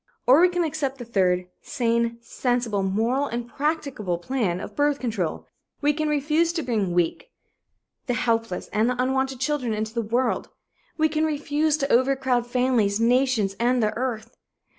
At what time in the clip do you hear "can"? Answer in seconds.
0.49-0.63, 5.93-6.07, 11.07-11.23